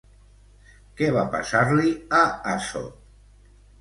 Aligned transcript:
Què 1.01 1.11
va 1.17 1.25
passar-li 1.37 1.93
a 2.21 2.25
Asop? 2.55 3.53